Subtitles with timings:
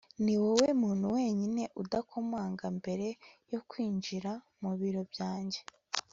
[0.23, 3.07] niwowe muntu wenyine udakomanga mbere
[3.51, 4.31] yo kwinjira
[4.61, 5.59] mu biro byanjye